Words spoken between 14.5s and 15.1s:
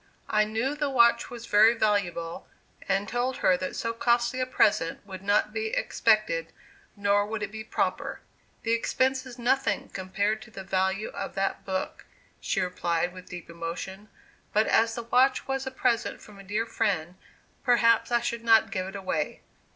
"but as the